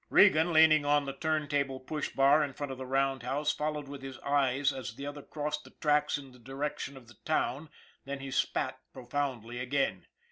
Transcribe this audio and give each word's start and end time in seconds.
Regan, 0.09 0.51
leaning 0.51 0.83
on 0.83 1.05
the 1.05 1.13
turntable 1.13 1.79
push 1.79 2.09
bar 2.09 2.43
in 2.43 2.53
front 2.53 2.71
of 2.71 2.79
the 2.79 2.87
roundhouse, 2.87 3.51
followed 3.51 3.87
with 3.87 4.01
his 4.01 4.17
eyes 4.21 4.73
as 4.73 4.95
the 4.95 5.05
other 5.05 5.21
crossed 5.21 5.63
the 5.63 5.69
tracks 5.79 6.17
in 6.17 6.31
the 6.31 6.39
direction 6.39 6.97
of 6.97 7.07
the 7.07 7.17
town, 7.23 7.69
then 8.05 8.19
he 8.19 8.31
spat 8.31 8.79
profoundly 8.93 9.59
again. 9.59 10.07